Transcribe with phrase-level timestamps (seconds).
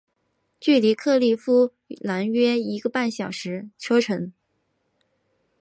[0.59, 4.33] 距离克利夫兰约一小时半的车程。